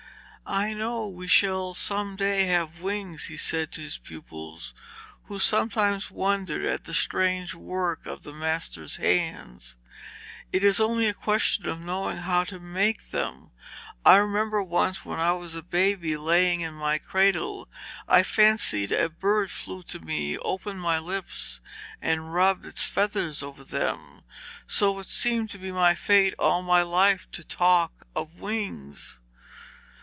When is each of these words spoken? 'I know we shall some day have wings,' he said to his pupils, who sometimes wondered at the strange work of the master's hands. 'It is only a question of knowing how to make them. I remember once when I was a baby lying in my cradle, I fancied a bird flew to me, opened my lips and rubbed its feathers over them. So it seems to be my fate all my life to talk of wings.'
'I 0.47 0.73
know 0.73 1.07
we 1.07 1.27
shall 1.27 1.73
some 1.73 2.17
day 2.17 2.43
have 2.47 2.81
wings,' 2.81 3.27
he 3.27 3.37
said 3.37 3.71
to 3.71 3.81
his 3.81 3.97
pupils, 3.97 4.73
who 5.27 5.39
sometimes 5.39 6.11
wondered 6.11 6.65
at 6.65 6.83
the 6.83 6.93
strange 6.93 7.53
work 7.55 8.05
of 8.05 8.23
the 8.23 8.33
master's 8.33 8.97
hands. 8.97 9.77
'It 10.51 10.61
is 10.61 10.81
only 10.81 11.05
a 11.05 11.13
question 11.13 11.69
of 11.69 11.79
knowing 11.79 12.17
how 12.17 12.43
to 12.43 12.59
make 12.59 13.11
them. 13.11 13.51
I 14.05 14.17
remember 14.17 14.61
once 14.61 15.05
when 15.05 15.21
I 15.21 15.31
was 15.31 15.55
a 15.55 15.61
baby 15.61 16.17
lying 16.17 16.59
in 16.59 16.73
my 16.73 16.97
cradle, 16.97 17.69
I 18.05 18.21
fancied 18.21 18.91
a 18.91 19.07
bird 19.07 19.49
flew 19.49 19.83
to 19.83 19.99
me, 20.01 20.37
opened 20.39 20.81
my 20.81 20.99
lips 20.99 21.61
and 22.01 22.33
rubbed 22.33 22.65
its 22.65 22.83
feathers 22.83 23.41
over 23.41 23.63
them. 23.63 24.23
So 24.67 24.99
it 24.99 25.07
seems 25.07 25.51
to 25.51 25.57
be 25.57 25.71
my 25.71 25.95
fate 25.95 26.33
all 26.37 26.61
my 26.61 26.81
life 26.81 27.25
to 27.31 27.43
talk 27.45 28.05
of 28.13 28.41
wings.' 28.41 29.17